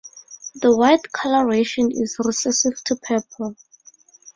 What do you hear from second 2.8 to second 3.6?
to purple.